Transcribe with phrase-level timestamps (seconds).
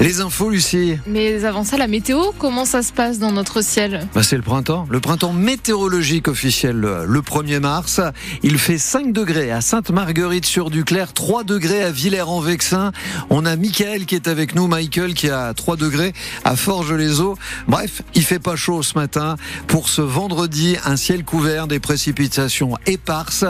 [0.00, 0.96] Les infos, Lucie.
[1.08, 4.42] Mais avant ça, la météo, comment ça se passe dans notre ciel bah, C'est le
[4.42, 8.00] printemps, le printemps météorologique officiel le 1er mars.
[8.44, 12.92] Il fait 5 degrés à Sainte-Marguerite-sur-Duclair, 3 degrés à Villers-en-Vexin.
[13.28, 16.12] On a Michael qui est avec nous, Michael qui a 3 degrés
[16.44, 17.36] à Forges-les-Eaux.
[17.66, 19.34] Bref, il fait pas chaud ce matin.
[19.66, 23.46] Pour ce vendredi, un ciel couvert, des précipitations éparses.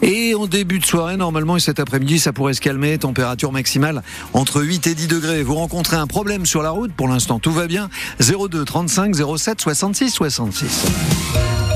[0.00, 2.98] Et en début de soirée, normalement, et cet après-midi, ça pourrait se calmer.
[2.98, 4.02] Température maximale
[4.32, 5.42] entre 8 et 10 degrés.
[5.42, 7.88] Vous rencontrez un problème sur la route, pour l'instant tout va bien.
[8.20, 11.71] 02 35 07 66 66.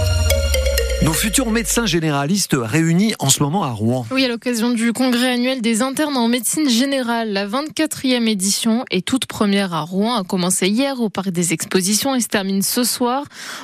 [1.06, 4.05] Nos futurs médecins généralistes réunis en ce moment à Rouen.
[4.10, 9.02] Oui, à l'occasion du congrès annuel des internes en médecine générale, la 24e édition et
[9.02, 12.83] toute première à Rouen a commencé hier au parc des expositions et se termine ce
[12.83, 13.23] soir.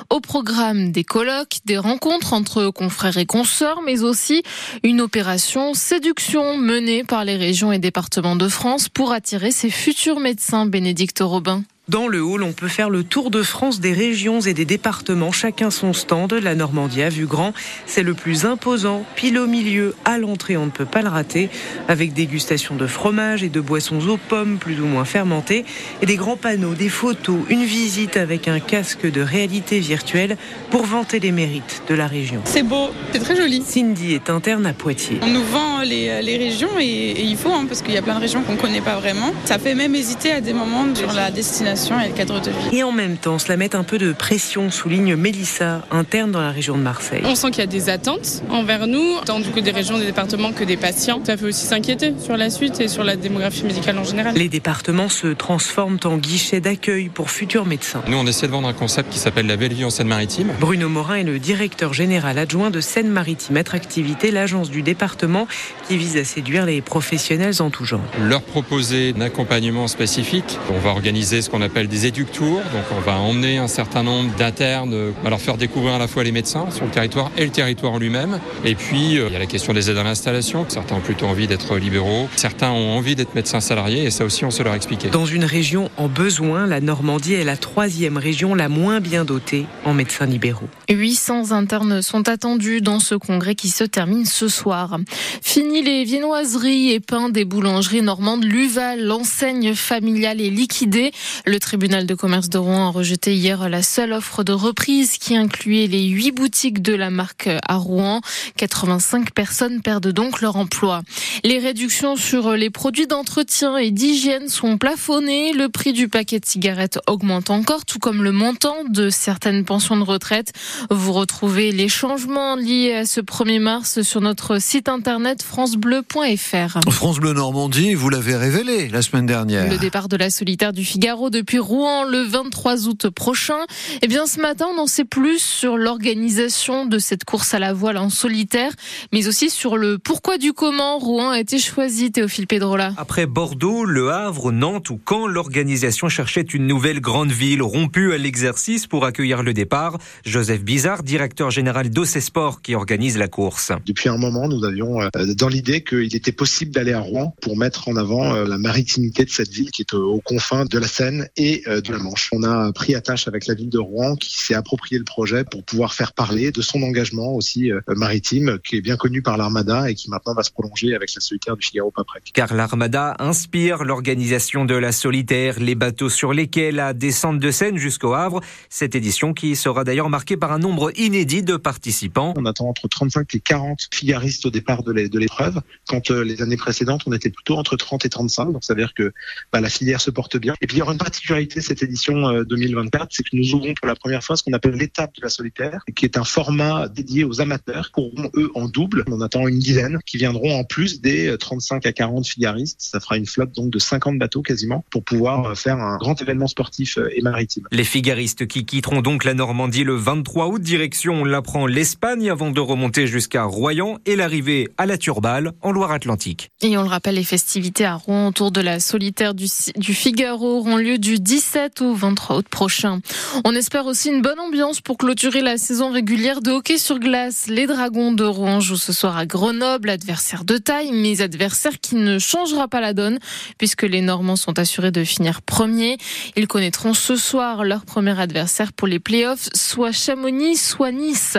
[0.09, 4.41] Au programme des colloques, des rencontres entre confrères et consoeurs, mais aussi
[4.83, 10.21] une opération séduction menée par les régions et départements de France pour attirer ces futurs
[10.21, 11.65] médecins, Bénédicte Robin.
[11.89, 15.33] Dans le hall, on peut faire le tour de France des régions et des départements,
[15.33, 16.31] chacun son stand.
[16.31, 17.51] La Normandie à vue grand,
[17.85, 21.49] c'est le plus imposant, pile au milieu, à l'entrée, on ne peut pas le rater,
[21.89, 25.65] avec dégustation de fromage et de boissons aux pommes plus ou moins fermentées,
[26.01, 30.37] et des grands panneaux, des photos, une visite avec un casque de réalité virtuelle
[30.71, 32.39] pour vanter les mérites de la région.
[32.45, 33.61] C'est beau, c'est très joli.
[33.61, 35.19] Cindy est interne à Poitiers.
[35.21, 38.21] On nous vend les, régions et, il faut, hein, parce qu'il y a plein de
[38.21, 39.33] régions qu'on ne connaît pas vraiment.
[39.43, 42.77] Ça fait même hésiter à des moments sur la destination et le cadre de vie.
[42.77, 46.51] Et en même temps, cela met un peu de pression, souligne Mélissa, interne dans la
[46.51, 47.23] région de Marseille.
[47.25, 50.51] On sent qu'il y a des attentes envers nous, tant du des régions, des départements
[50.51, 51.21] que des patients.
[51.23, 54.35] Ça fait aussi s'inquiéter sur la suite et sur la démographie médicale en général.
[54.35, 58.03] Les départements se transforment en guichets d'accueil pour futurs médecins.
[58.07, 60.51] Nous, on essaie de vendre un concept qui s'appelle la belle vie en Seine-Maritime.
[60.59, 65.47] Bruno Morin est le directeur général adjoint de Seine-Maritime Attractivité, l'agence du département
[65.87, 68.01] qui vise à séduire les professionnels en tout genre.
[68.21, 70.59] Leur proposer un accompagnement spécifique.
[70.69, 72.57] On va organiser ce qu'on appelle des éductours.
[72.57, 76.23] Donc on va emmener un certain nombre d'internes, à leur faire découvrir à la fois
[76.23, 78.39] les médecins sur le territoire et le territoire en lui-même.
[78.63, 80.65] Et puis euh, il y a la question des aides à l'installation.
[80.67, 84.45] Certains ont plutôt envie d'être libéraux, certains ont envie d'être médecins salariés et ça aussi
[84.45, 85.09] on se leur expliquer.
[85.09, 89.65] Dans une région en besoin, la Normandie est la troisième région la moins bien dotée
[89.85, 90.67] en médecins libéraux.
[90.89, 94.97] 800 internes sont attendus dans ce congrès qui se termine ce soir.
[95.41, 98.43] Fini les viennoiseries et pains des boulangeries normandes.
[98.43, 101.11] L'Uval, l'enseigne familiale est liquidée.
[101.45, 105.35] Le tribunal de commerce de Rouen a rejeté hier la seule offre de reprise qui
[105.35, 108.21] incluait les huit boutiques de la marque à Rouen.
[108.57, 111.01] 85 personnes perdent donc leur emploi.
[111.43, 115.53] Les réductions sur les produits d'entretien et d'hygiène sont plafonnées.
[115.53, 119.97] Le prix du paquet de cigarettes augmente encore, tout comme le montant de certaines pensions
[119.97, 120.53] de retraite.
[120.89, 126.79] Vous retrouvez les changements liés à ce 1er mars sur notre site internet francebleu.fr.
[126.89, 129.69] France Bleu Normandie, vous l'avez révélé la semaine dernière.
[129.69, 133.65] Le départ de la solitaire du Figaro depuis Rouen le 23 août prochain.
[134.01, 137.73] Eh bien, ce matin, on en sait plus sur l'organisation de cette course à la
[137.73, 138.71] voile en solitaire,
[139.11, 142.93] mais aussi sur le pourquoi du comment Rouen a été choisi, Théophile Pedrola.
[142.95, 148.17] Après Bordeaux, Le Havre, Nantes ou Caen, l'organisation cherchait une nouvelle grande ville rompue à
[148.17, 149.97] l'exercice pour accueillir le départ.
[150.25, 153.73] Joseph Bizarre, directeur général Sport qui organise la course.
[153.85, 157.57] Depuis un moment, nous avions euh, dans l'idée qu'il était possible d'aller à Rouen pour
[157.57, 160.87] mettre en avant euh, la maritimité de cette ville qui est aux confins de la
[160.87, 162.29] Seine et euh, de la Manche.
[162.31, 165.63] On a pris attache avec la ville de Rouen qui s'est approprié le projet pour
[165.63, 169.89] pouvoir faire parler de son engagement aussi euh, maritime qui est bien connu par l'Armada
[169.89, 172.31] et qui maintenant va se prolonger avec la solitaire du Figaro Paprec.
[172.33, 177.77] Car l'Armada inspire l'organisation de la solitaire, les bateaux sur lesquels la descente de Seine
[177.77, 178.41] jusqu'au Havre.
[178.69, 182.33] Cette édition qui sera d'ailleurs marquée par un nombre inédit de participants.
[182.37, 185.61] On attend entre 35 et 40 figaristes au départ de l'épreuve.
[185.87, 188.51] Quand euh, les années précédentes, on était plutôt entre 30 et 35.
[188.51, 189.13] Donc ça veut dire que
[189.51, 190.55] bah, la filière se porte bien.
[190.61, 193.73] Et puis il y aura une particularité cette édition 2024, euh, c'est que nous ouvrons
[193.75, 196.89] pour la première fois ce qu'on appelle l'étape de la solitaire, qui est un format
[196.89, 199.05] dédié aux amateurs, qui auront eux en double.
[199.07, 202.81] On attend une dizaine qui viendront en plus des 35 euh, à 40 figaristes.
[202.81, 206.21] Ça fera une flotte donc de 50 bateaux quasiment pour pouvoir euh, faire un grand
[206.21, 207.67] événement sportif et maritime.
[207.71, 212.51] Les figaristes qui quitteront donc la Normandie le 23 août, direction, on l'apprend, l'Espagne avant
[212.51, 216.49] de remonter jusqu'à Royan et l'arrivée à la Turballe en Loire-Atlantique.
[216.61, 219.45] Et on le rappelle, les festivités à Rouen autour de la solitaire du,
[219.77, 222.99] du Figaro auront lieu du du 17 au 23 août prochain.
[223.45, 227.45] On espère aussi une bonne ambiance pour clôturer la saison régulière de hockey sur glace.
[227.47, 231.95] Les Dragons de Rouen jouent ce soir à Grenoble, adversaire de taille, mais adversaire qui
[231.97, 233.19] ne changera pas la donne
[233.59, 235.97] puisque les Normands sont assurés de finir premiers.
[236.35, 241.37] Ils connaîtront ce soir leur premier adversaire pour les playoffs, soit Chamonix, soit Nice.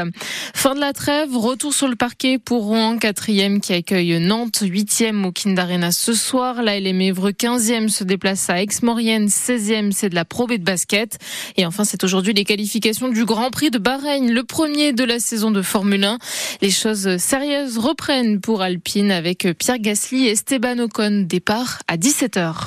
[0.55, 5.25] Fin de la trêve, retour sur le parquet pour Rouen, quatrième qui accueille Nantes, huitième
[5.25, 6.63] au Kind Arena ce soir.
[6.63, 10.65] La LM Évreux, 15e, se déplace à Aix-Maurienne, 16e, c'est de la Pro B de
[10.65, 11.19] basket.
[11.57, 15.19] Et enfin, c'est aujourd'hui les qualifications du Grand Prix de Bahreïn, le premier de la
[15.19, 16.19] saison de Formule 1.
[16.63, 21.25] Les choses sérieuses reprennent pour Alpine avec Pierre Gasly et Esteban Ocon.
[21.27, 22.55] Départ à 17h.